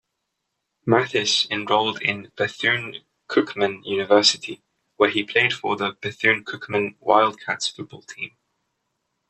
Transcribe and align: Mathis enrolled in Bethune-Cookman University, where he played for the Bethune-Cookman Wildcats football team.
Mathis 0.83 1.45
enrolled 1.51 2.01
in 2.01 2.31
Bethune-Cookman 2.35 3.85
University, 3.85 4.63
where 4.95 5.11
he 5.11 5.23
played 5.23 5.53
for 5.53 5.75
the 5.75 5.95
Bethune-Cookman 6.01 6.95
Wildcats 6.99 7.67
football 7.67 8.01
team. 8.01 8.35